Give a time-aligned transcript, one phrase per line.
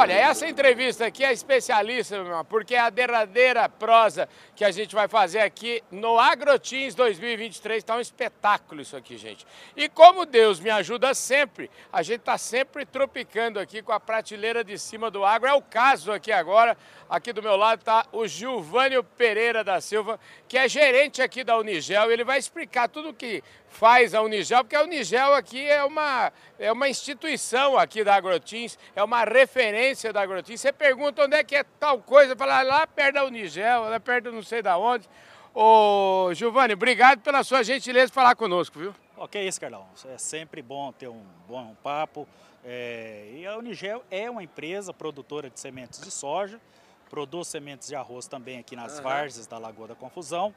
[0.00, 2.16] Olha, essa entrevista aqui é especialista,
[2.48, 7.78] porque é a derradeira prosa que a gente vai fazer aqui no AgroTeams 2023.
[7.78, 9.44] Está um espetáculo isso aqui, gente.
[9.76, 14.62] E como Deus me ajuda sempre, a gente está sempre tropicando aqui com a prateleira
[14.62, 15.48] de cima do agro.
[15.48, 16.78] É o caso aqui agora.
[17.10, 21.58] Aqui do meu lado está o Gilvânio Pereira da Silva, que é gerente aqui da
[21.58, 22.12] Unigel.
[22.12, 26.32] Ele vai explicar tudo o que faz a Unigel, porque a Unigel aqui é uma,
[26.58, 30.60] é uma instituição aqui da AgroTeams, é uma referência da AgroTeams.
[30.60, 34.32] Você pergunta onde é que é tal coisa, fala lá perto da Unigel, lá perto
[34.32, 35.08] não sei da onde.
[35.54, 38.94] Ô, Giovanni, obrigado pela sua gentileza de falar conosco, viu?
[39.16, 39.86] Ok, isso, Carlão.
[40.06, 42.28] É sempre bom ter um bom papo.
[42.64, 46.60] É, e a Unigel é uma empresa produtora de sementes de soja,
[47.08, 49.04] produz sementes de arroz também aqui nas uhum.
[49.04, 50.54] várzeas da Lagoa da Confusão.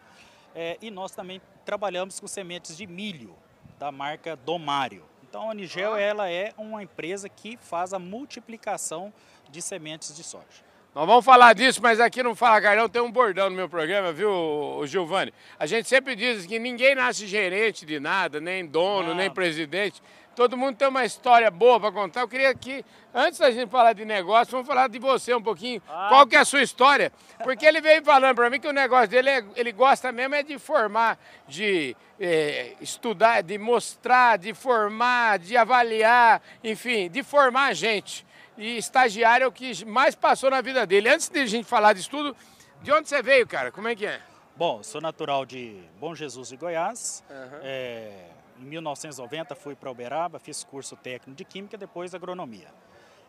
[0.55, 3.35] É, e nós também trabalhamos com sementes de milho
[3.80, 5.03] da marca Domário.
[5.27, 5.99] Então a Unigel ah.
[5.99, 9.13] ela é uma empresa que faz a multiplicação
[9.49, 10.72] de sementes de soja.
[10.94, 14.11] Nós vamos falar disso, mas aqui no Fala Carlão tem um bordão no meu programa,
[14.11, 15.33] viu, Giovanni?
[15.57, 19.16] A gente sempre diz que ninguém nasce gerente de nada, nem dono, Não.
[19.16, 20.02] nem presidente.
[20.36, 22.22] Todo mundo tem uma história boa para contar.
[22.22, 25.82] Eu queria que, antes da gente falar de negócio, vamos falar de você um pouquinho.
[25.90, 26.08] Ah.
[26.10, 27.12] Qual que é a sua história?
[27.44, 30.42] Porque ele veio falando para mim que o negócio dele, é, ele gosta mesmo é
[30.42, 37.74] de formar, de é, estudar, de mostrar, de formar, de avaliar, enfim, de formar a
[37.74, 38.26] gente.
[38.58, 41.09] E estagiário é o que mais passou na vida dele.
[41.09, 42.36] Antes de a gente falar disso tudo,
[42.82, 43.70] de onde você veio, cara?
[43.70, 44.22] Como é que é?
[44.56, 47.22] Bom, sou natural de Bom Jesus de Goiás.
[47.30, 47.59] Uhum.
[47.64, 52.68] É em 1990 fui para Uberaba, fiz curso técnico de Química, depois agronomia.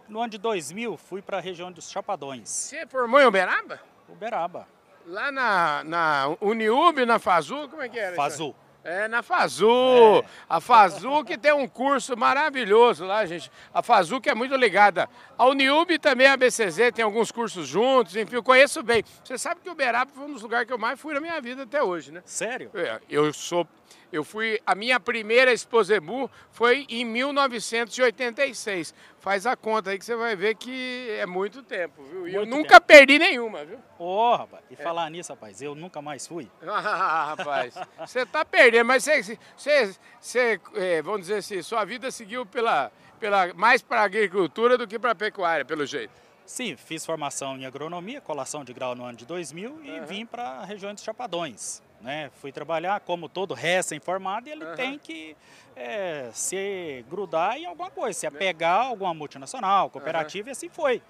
[0.08, 2.48] No ano de 2000 fui para a região dos Chapadões.
[2.48, 3.80] Você formou em Uberaba?
[4.08, 4.68] Uberaba.
[5.06, 8.14] Lá na, na Uniub, na Fazu, como é que era?
[8.14, 8.54] Fazu.
[8.84, 9.68] É, na Fazu.
[9.68, 10.24] É.
[10.48, 13.50] A Fazu que tem um curso maravilhoso lá, gente.
[13.72, 15.08] A Fazu que é muito ligada.
[15.38, 19.04] A Uniub também, a BCZ, tem alguns cursos juntos, enfim, eu conheço bem.
[19.24, 21.62] Você sabe que Uberaba foi um dos lugares que eu mais fui na minha vida
[21.62, 22.22] até hoje, né?
[22.24, 22.70] Sério?
[22.74, 23.66] É, eu sou
[24.12, 28.94] eu fui, a minha primeira Exposebu foi em 1986.
[29.18, 32.28] Faz a conta aí que você vai ver que é muito tempo, viu?
[32.28, 32.86] E eu nunca tempo.
[32.86, 33.78] perdi nenhuma, viu?
[33.98, 34.76] Ô, oh, rapaz, e é.
[34.76, 36.50] falar nisso, rapaz, eu nunca mais fui.
[36.66, 42.10] ah, rapaz, você tá perdendo, mas você, você, você é, vamos dizer assim, sua vida
[42.10, 46.12] seguiu pela, pela, mais para a agricultura do que para a pecuária, pelo jeito.
[46.44, 49.84] Sim, fiz formação em agronomia, colação de grau no ano de 2000 uhum.
[49.84, 51.82] e vim para a região dos Chapadões.
[52.02, 52.30] Né?
[52.40, 54.74] Fui trabalhar como todo recém-formado e ele uhum.
[54.74, 55.36] tem que
[55.76, 60.50] é, se grudar em alguma coisa, se apegar a alguma multinacional, cooperativa uhum.
[60.50, 61.00] e assim foi.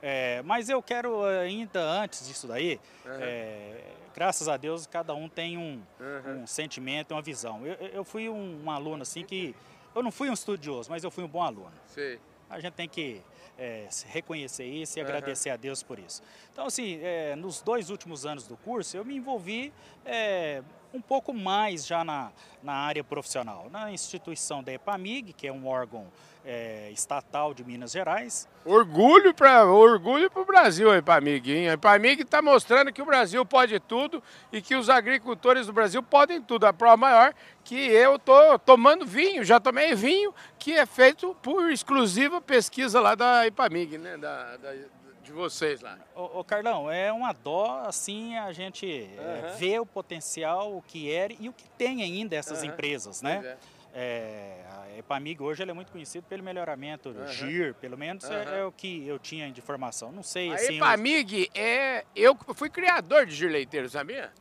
[0.00, 3.12] É, mas eu quero ainda antes disso daí, uhum.
[3.20, 3.80] é,
[4.14, 5.82] graças a Deus cada um tem um,
[6.26, 7.66] um sentimento, uma visão.
[7.66, 9.54] Eu, eu fui um, um, aluno assim que,
[9.94, 11.72] eu não fui um estudioso, mas eu fui um bom aluno.
[11.88, 12.18] Sim.
[12.52, 13.22] A gente tem que
[13.58, 16.22] é, reconhecer isso e agradecer a Deus por isso.
[16.52, 19.72] Então, assim, é, nos dois últimos anos do curso, eu me envolvi
[20.04, 22.30] é, um pouco mais já na,
[22.62, 26.06] na área profissional, na instituição da EPAMIG, que é um órgão
[26.44, 28.48] é, estatal de Minas Gerais.
[28.64, 31.52] Orgulho para orgulho o Brasil, a EPAMIG.
[31.52, 31.70] Hein?
[31.70, 36.02] A EPAMIG está mostrando que o Brasil pode tudo e que os agricultores do Brasil
[36.02, 36.66] podem tudo.
[36.66, 41.70] A prova maior que eu estou tomando vinho, já tomei vinho, que é feito por
[41.70, 44.16] exclusiva pesquisa lá da EPAMIG, né?
[44.16, 45.98] da, da de vocês lá.
[46.14, 49.24] Ô, ô, Carlão, é uma dó assim a gente uhum.
[49.24, 52.68] é, ver o potencial, o que era e o que tem ainda essas uhum.
[52.68, 53.42] empresas, né?
[53.44, 53.82] É.
[53.94, 57.28] É, a Epamig hoje é muito conhecida pelo melhoramento do uhum.
[57.28, 60.10] GIR, pelo menos é, é, o que eu tinha de informação.
[60.10, 60.74] Não sei a assim.
[60.74, 62.04] A Epamig é.
[62.16, 64.32] Eu fui criador de GIR leiteiro, sabia?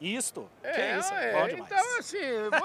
[0.00, 0.48] Isto?
[0.62, 1.14] É, que é isso?
[1.14, 2.16] É, então, assim,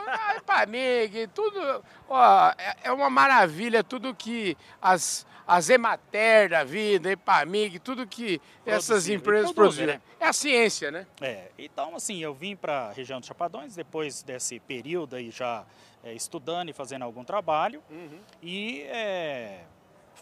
[0.07, 1.83] a Epamig, tudo.
[2.07, 8.07] Ó, é, é uma maravilha, tudo que as a Zemater da vida, a Epamig, tudo
[8.07, 9.87] que essas empresas produzem.
[9.87, 10.01] Né?
[10.19, 11.05] É a ciência, né?
[11.21, 15.65] É, então assim, eu vim para a região dos Chapadões, depois desse período aí já
[16.03, 18.19] é, estudando e fazendo algum trabalho, uhum.
[18.41, 19.63] e é,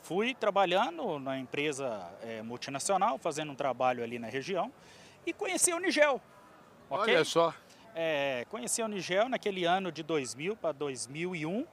[0.04, 4.72] fui trabalhando na empresa é, multinacional, fazendo um trabalho ali na região,
[5.26, 6.20] e conheci a Unigel.
[6.92, 7.16] Okay?
[7.16, 7.54] Olha só.
[7.96, 11.66] É, conheci a Unigel naquele ano de 2000 para 2001,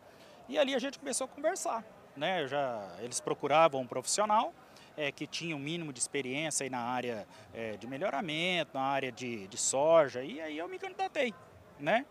[0.48, 1.84] e ali a gente começou a conversar
[2.18, 2.46] né?
[2.46, 4.52] Já, eles procuravam um profissional
[4.96, 9.12] é, que tinha um mínimo de experiência aí na área é, de melhoramento, na área
[9.12, 11.32] de, de soja, e aí eu me candidatei,
[11.78, 12.04] né?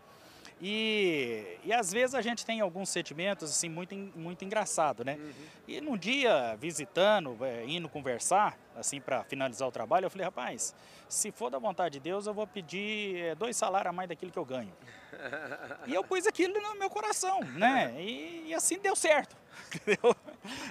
[0.60, 5.14] E, e às vezes a gente tem alguns sentimentos assim muito, muito engraçado, né?
[5.14, 5.32] Uhum.
[5.68, 10.74] E num dia visitando, é, indo conversar, assim para finalizar o trabalho, eu falei, rapaz,
[11.08, 14.32] se for da vontade de Deus, eu vou pedir é, dois salários a mais daquilo
[14.32, 14.72] que eu ganho.
[15.86, 17.94] e eu pus aquilo no meu coração, né?
[17.98, 19.36] E, e assim deu certo.
[19.84, 20.16] Deu,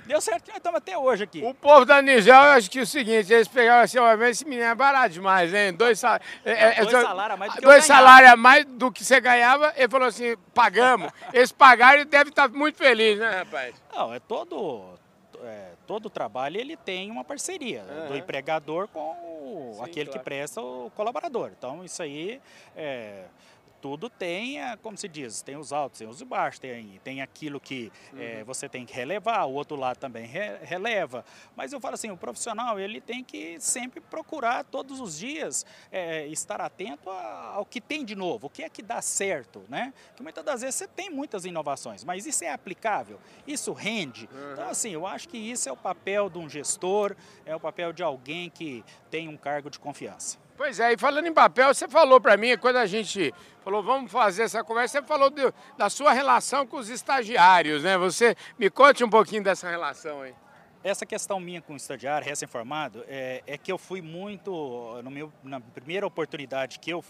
[0.06, 1.44] deu certo nós estamos até hoje aqui.
[1.44, 4.44] O povo da Nigel, eu acho que é o seguinte, eles pegaram assim, ó, esse
[4.46, 5.74] menino é barato demais, hein?
[5.74, 6.20] Dois, sal...
[6.44, 9.22] É, é, dois salários a mais do que Dois salários a mais do que você
[9.22, 11.12] ganhava, ele falou assim, pagamos.
[11.32, 13.76] Eles pagaram e deve estar muito feliz, né, rapaz?
[13.94, 14.98] Não, é todo,
[15.44, 18.08] é, todo trabalho ele tem uma parceria uhum.
[18.08, 20.20] do empregador com Sim, aquele claro.
[20.20, 21.52] que presta o colaborador.
[21.58, 22.42] Então isso aí
[22.76, 23.26] é,
[23.82, 27.92] tudo tem, como se diz, tem os altos, tem os baixos, tem, tem aquilo que
[28.14, 28.20] uhum.
[28.20, 31.24] é, você tem que relevar, o outro lado também re, releva.
[31.56, 36.28] Mas eu falo assim, o profissional ele tem que sempre procurar todos os dias é,
[36.28, 39.94] estar atento ao que tem de novo, o que é que dá certo, né?
[40.16, 44.30] Que muitas das vezes você tem muitas inovações, mas isso é aplicável, isso rende.
[44.32, 44.54] Uhum.
[44.54, 47.16] Então assim, eu acho que isso é o papel de um gestor,
[47.46, 50.47] é o papel de alguém que tem um cargo de confiança.
[50.58, 53.32] Pois é, e falando em papel, você falou para mim, quando a gente
[53.64, 57.96] falou, vamos fazer essa conversa, você falou de, da sua relação com os estagiários, né?
[57.96, 60.34] Você me conte um pouquinho dessa relação aí.
[60.84, 65.32] Essa questão minha com o estagiário recém-formado é, é, que eu fui muito, no meu,
[65.44, 67.04] na primeira oportunidade que eu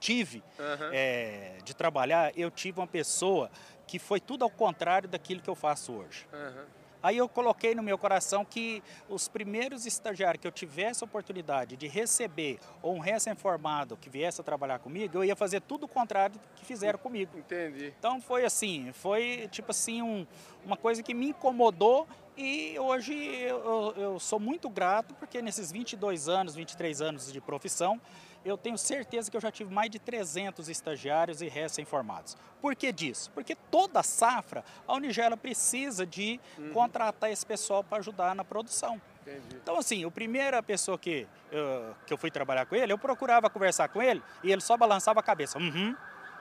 [0.00, 0.90] tive uhum.
[0.92, 3.50] é, de trabalhar, eu tive uma pessoa
[3.86, 6.26] que foi tudo ao contrário daquilo que eu faço hoje.
[6.32, 6.64] Uhum.
[7.02, 11.76] Aí eu coloquei no meu coração que os primeiros estagiários que eu tivesse a oportunidade
[11.76, 15.88] de receber ou um recém-formado que viesse a trabalhar comigo, eu ia fazer tudo o
[15.88, 17.38] contrário do que fizeram comigo.
[17.38, 17.92] Entendi.
[17.98, 20.26] Então foi assim, foi tipo assim um,
[20.64, 26.28] uma coisa que me incomodou e hoje eu, eu, sou muito grato porque nesses 22
[26.28, 28.00] anos, 23 anos de profissão,
[28.44, 32.36] eu tenho certeza que eu já tive mais de 300 estagiários e recém-formados.
[32.60, 33.30] Por que disso?
[33.32, 36.72] Porque toda safra, a Unigela precisa de uhum.
[36.72, 39.00] contratar esse pessoal para ajudar na produção.
[39.22, 39.56] Entendi.
[39.60, 43.50] Então, assim, a primeira pessoa que eu, que eu fui trabalhar com ele, eu procurava
[43.50, 45.58] conversar com ele e ele só balançava a cabeça.
[45.58, 45.96] Uhum,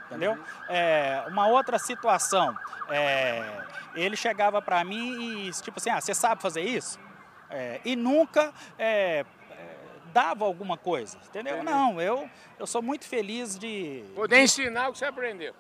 [0.06, 0.34] entendeu?
[0.34, 0.44] Uhum.
[0.70, 2.58] É, uma outra situação,
[2.90, 3.64] é,
[3.96, 7.00] ele chegava para mim e, tipo assim, ah, você sabe fazer isso?
[7.50, 9.26] É, e nunca é,
[10.16, 11.56] dava alguma coisa, entendeu?
[11.56, 11.72] Entendi.
[11.72, 14.04] Não, eu, eu sou muito feliz de...
[14.16, 15.54] Poder ensinar o que você aprendeu.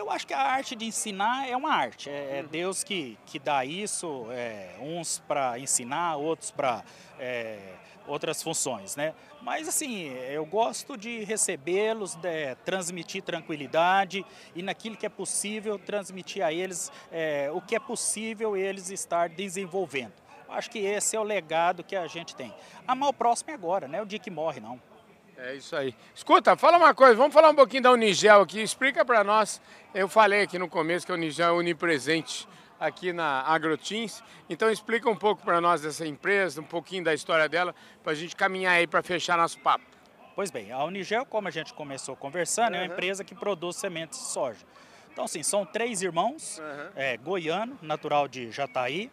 [0.00, 2.48] Eu acho que a arte de ensinar é uma arte, é, é uhum.
[2.48, 6.82] Deus que, que dá isso, é, uns para ensinar, outros para
[7.18, 7.58] é,
[8.06, 9.12] outras funções, né?
[9.42, 14.24] Mas assim, eu gosto de recebê-los, de transmitir tranquilidade
[14.54, 19.28] e naquilo que é possível transmitir a eles é, o que é possível eles estar
[19.28, 20.14] desenvolvendo.
[20.48, 22.54] Acho que esse é o legado que a gente tem.
[22.88, 24.80] Amar o próximo é agora, não é o dia que morre, não.
[25.42, 25.94] É isso aí.
[26.14, 28.60] Escuta, fala uma coisa, vamos falar um pouquinho da Unigel aqui.
[28.60, 29.60] Explica para nós,
[29.94, 32.46] eu falei aqui no começo que a Unigel é onipresente
[32.78, 34.22] aqui na AgroTeams.
[34.50, 38.14] Então explica um pouco para nós dessa empresa, um pouquinho da história dela, para a
[38.14, 39.84] gente caminhar aí para fechar nosso papo.
[40.36, 42.80] Pois bem, a Unigel, como a gente começou conversando, uhum.
[42.80, 44.60] é uma empresa que produz sementes de soja.
[45.10, 46.90] Então, assim, são três irmãos, uhum.
[46.94, 49.10] é, goiano, natural de Jataí,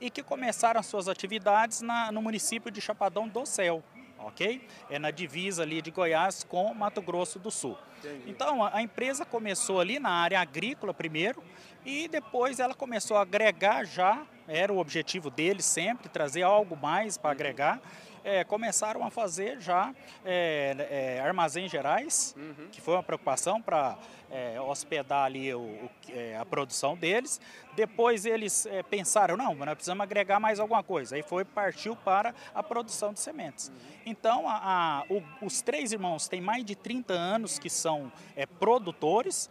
[0.00, 3.82] e que começaram suas atividades na, no município de Chapadão do Céu,
[4.24, 4.66] ok?
[4.88, 7.76] É na divisa ali de Goiás com Mato Grosso do Sul.
[7.98, 8.30] Entendi.
[8.30, 11.42] Então, a, empresa começou ali na área agrícola primeiro
[11.84, 17.16] e depois ela começou a agregar já, era o objetivo deles sempre, trazer algo mais
[17.16, 17.80] para agregar
[18.24, 22.68] é, começaram a fazer já é, é, armazéns gerais, uhum.
[22.70, 23.98] que foi uma preocupação para
[24.30, 27.40] é, hospedar ali o, o, é, a produção deles.
[27.74, 31.16] Depois eles é, pensaram, não, nós precisamos agregar mais alguma coisa.
[31.16, 33.68] Aí foi, partiu para a produção de sementes.
[33.68, 33.74] Uhum.
[34.06, 38.12] Então, a, a, o, os três irmãos têm mais de 30 anos que são
[38.58, 39.50] produtores,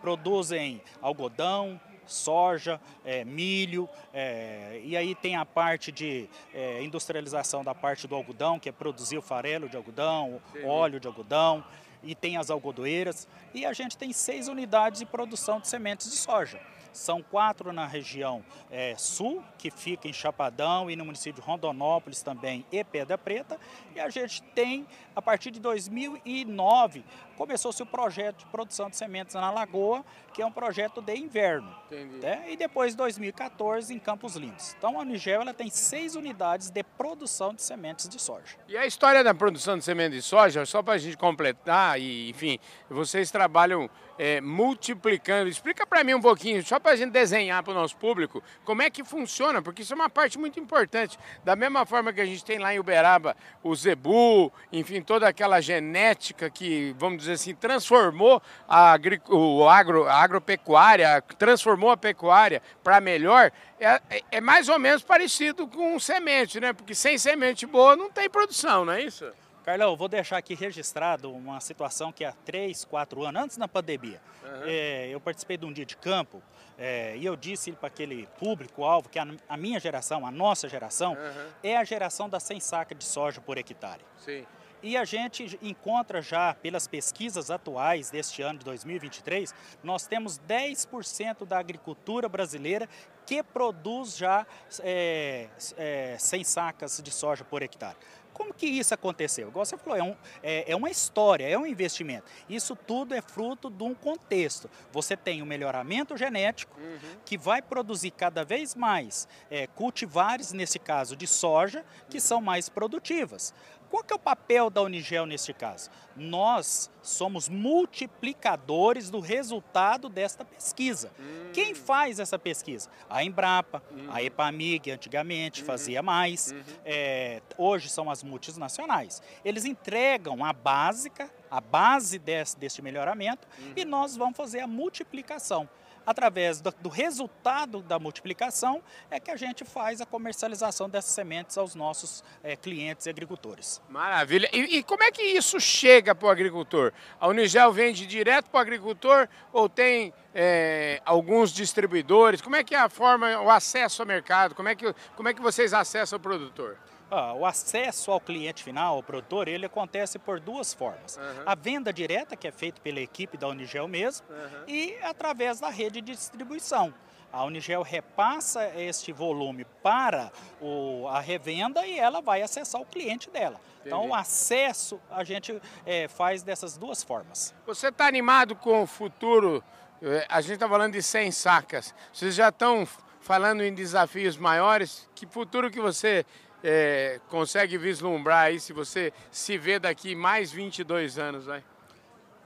[0.00, 7.74] produzem algodão, soja, é, milho, é, e aí tem a parte de é, industrialização da
[7.74, 10.64] parte do algodão, que é produzir o farelo de algodão, Sim.
[10.64, 11.64] óleo de algodão,
[12.02, 16.16] e tem as algodoeiras, e a gente tem seis unidades de produção de sementes de
[16.16, 16.60] soja.
[16.92, 22.22] São quatro na região é, sul, que fica em Chapadão e no município de Rondonópolis
[22.22, 23.58] também e Pedra Preta.
[23.94, 27.04] E a gente tem, a partir de 2009,
[27.36, 30.04] começou-se o projeto de produção de sementes na Lagoa,
[30.34, 31.72] que é um projeto de inverno.
[31.90, 32.46] Né?
[32.48, 34.74] E depois, 2014, em Campos Lindos.
[34.76, 38.56] Então, a Unigel ela tem seis unidades de produção de sementes de soja.
[38.66, 42.30] E a história da produção de sementes de soja, só para a gente completar, e
[42.30, 42.58] enfim,
[42.90, 45.48] vocês trabalham é, multiplicando.
[45.48, 48.42] Explica para mim um pouquinho, só só para a gente desenhar para o nosso público
[48.64, 51.18] como é que funciona, porque isso é uma parte muito importante.
[51.44, 55.60] Da mesma forma que a gente tem lá em Uberaba o zebu, enfim, toda aquela
[55.60, 58.96] genética que, vamos dizer assim, transformou a,
[59.28, 65.66] o agro, a agropecuária, transformou a pecuária para melhor, é, é mais ou menos parecido
[65.66, 66.72] com semente, né?
[66.72, 69.26] Porque sem semente boa não tem produção, não é isso?
[69.64, 74.18] Carlão, vou deixar aqui registrado uma situação que há três, quatro anos, antes da pandemia,
[74.42, 74.62] uhum.
[74.64, 76.42] é, eu participei de um dia de campo
[76.78, 81.14] é, e eu disse para aquele público-alvo que a, a, minha geração, a nossa geração,
[81.14, 81.50] uhum.
[81.62, 84.00] é a geração da 100 saca de soja por hectare.
[84.16, 84.46] Sim.
[84.80, 91.44] E a gente encontra já, pelas pesquisas atuais deste ano de 2023, nós temos 10%
[91.44, 92.88] da agricultura brasileira
[93.26, 94.46] que produz já
[94.80, 97.96] é, é, 100 sacas de soja por hectare.
[98.38, 99.48] Como que isso aconteceu?
[99.48, 102.24] Igual você falou, é, um, é, é, uma história, é um investimento.
[102.48, 104.70] Isso tudo é fruto de um contexto.
[104.92, 107.16] Você tem um melhoramento genético uhum.
[107.24, 112.68] que vai produzir cada vez mais é, cultivares, nesse caso de soja, que são mais
[112.68, 113.52] produtivas.
[113.90, 115.90] Qual que é o papel da Unigel neste caso?
[116.14, 121.10] Nós somos multiplicadores do resultado desta pesquisa.
[121.18, 121.50] Hum.
[121.52, 122.90] Quem faz essa pesquisa?
[123.08, 124.08] A Embrapa, hum.
[124.10, 125.66] a Epamig, antigamente uhum.
[125.66, 126.62] fazia mais, uhum.
[126.84, 129.22] é, hoje são as multinacionais.
[129.44, 133.72] Eles entregam a básica, a base desse, deste melhoramento, uhum.
[133.76, 135.68] e nós vamos fazer a multiplicação
[136.08, 141.58] através do, do, resultado da multiplicação, é que a gente faz a comercialização dessas sementes
[141.58, 143.82] aos nossos é, clientes e agricultores.
[143.90, 144.48] Maravilha.
[144.50, 146.94] E, e como é que isso chega para o agricultor?
[147.20, 152.40] A Unigel vende direto para o agricultor ou tem é, alguns distribuidores?
[152.40, 154.54] Como é que é a forma, o acesso ao mercado?
[154.54, 156.78] Como é que, como é que vocês acessam o produtor?
[157.10, 161.16] Ah, o acesso ao cliente final, ao produtor, ele acontece por duas formas.
[161.16, 161.42] Uhum.
[161.46, 164.64] A venda direta, que é feita pela equipe da Unigel mesmo, uhum.
[164.66, 166.92] e através da rede de distribuição.
[167.32, 173.30] A Unigel repassa este volume para o, a revenda e ela vai acessar o cliente
[173.30, 173.60] dela.
[173.80, 173.88] Entendi.
[173.88, 177.54] Então, o acesso a gente é, faz dessas duas formas.
[177.66, 179.62] Você está animado com o futuro?
[180.00, 181.94] É, a gente está falando de 100 sacas.
[182.12, 182.88] Vocês já estão
[183.20, 185.08] falando em desafios maiores?
[185.14, 186.24] Que futuro que você
[186.62, 191.62] é, consegue vislumbrar aí se você se vê daqui mais 22 anos, vai?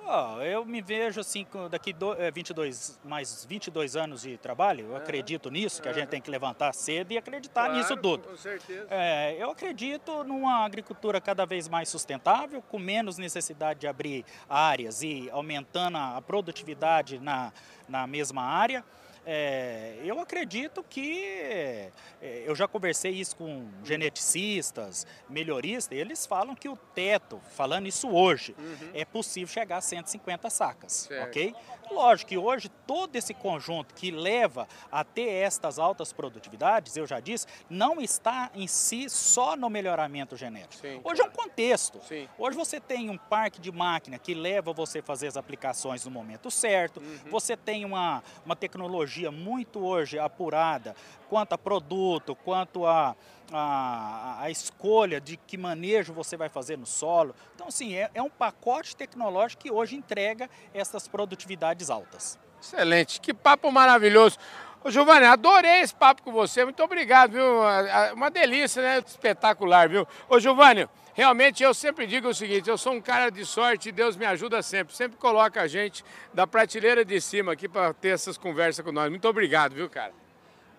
[0.04, 4.97] Oh, eu me vejo assim, daqui do, é, 22, mais 22 anos de trabalho, eu
[4.97, 8.28] acredito nisso, que a gente tem que levantar cedo e acreditar claro, nisso tudo.
[8.28, 8.87] Com certeza.
[8.90, 15.02] É, eu acredito numa agricultura cada vez mais sustentável, com menos necessidade de abrir áreas
[15.02, 17.52] e aumentando a produtividade na,
[17.88, 18.85] na mesma área.
[19.25, 21.25] É, eu acredito que
[22.21, 28.09] é, eu já conversei isso com geneticistas, melhoristas, eles falam que o teto, falando isso
[28.09, 28.91] hoje, uhum.
[28.93, 31.29] é possível chegar a 150 sacas, certo.
[31.29, 31.55] ok?
[31.91, 37.21] Lógico que hoje todo esse conjunto que leva a ter estas altas produtividades, eu já
[37.21, 40.83] disse, não está em si só no melhoramento genético.
[40.83, 41.23] Sim, hoje claro.
[41.23, 42.00] é um contexto.
[42.09, 42.29] Sim.
[42.38, 46.11] Hoje você tem um parque de máquina que leva você a fazer as aplicações no
[46.11, 47.31] momento certo, uhum.
[47.31, 50.95] você tem uma, uma tecnologia muito hoje apurada
[51.28, 53.16] quanto a produto, quanto a,
[53.52, 57.35] a, a, escolha de que manejo você vai fazer no solo.
[57.54, 62.38] Então, assim, é, é um pacote tecnológico que hoje entrega essas produtividades altas.
[62.61, 64.38] Excelente, que papo maravilhoso.
[64.85, 67.45] Ô, Giovanni, adorei esse papo com você, muito obrigado, viu?
[68.14, 68.99] Uma delícia, né?
[69.07, 70.07] Espetacular, viu?
[70.28, 73.92] Ô, Giovanni, realmente eu sempre digo o seguinte, eu sou um cara de sorte e
[73.92, 74.95] Deus me ajuda sempre.
[74.95, 79.11] Sempre coloca a gente da prateleira de cima aqui para ter essas conversas com nós.
[79.11, 80.12] Muito obrigado, viu, cara?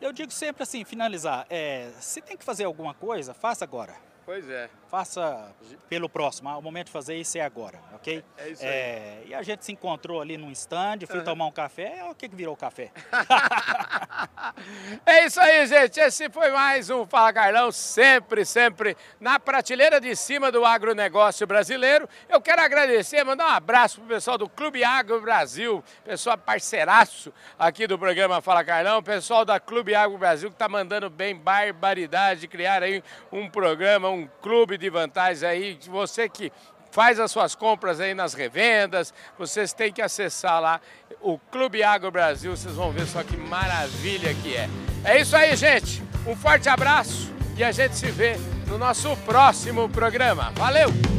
[0.02, 3.96] Eu digo sempre assim, finalizar, é, se tem que fazer alguma coisa, faça agora.
[4.26, 4.70] Pois é.
[4.90, 5.54] Faça
[5.90, 6.50] pelo próximo.
[6.50, 8.24] Ah, o momento de fazer isso é agora, ok?
[8.38, 8.70] É, é isso aí.
[8.70, 11.26] É, e a gente se encontrou ali num stand, fui uhum.
[11.26, 11.98] tomar um café.
[11.98, 12.92] É o que, que virou o café?
[15.06, 16.00] é isso aí, gente.
[16.00, 22.08] Esse foi mais um Fala Carlão, sempre, sempre na prateleira de cima do agronegócio brasileiro.
[22.30, 27.88] Eu quero agradecer, mandar um abraço pro pessoal do Clube Agro Brasil, pessoal parceiraço aqui
[27.88, 32.48] do programa Fala Carlão, pessoal da Clube Agro Brasil que tá mandando bem barbaridade de
[32.48, 36.52] criar aí um programa, um clube de vantagens aí, você que
[36.92, 40.80] faz as suas compras aí nas revendas, vocês têm que acessar lá
[41.22, 44.70] o Clube Agro Brasil, vocês vão ver só que maravilha que é.
[45.04, 46.04] É isso aí, gente.
[46.28, 48.36] Um forte abraço e a gente se vê
[48.68, 50.52] no nosso próximo programa.
[50.56, 51.13] Valeu!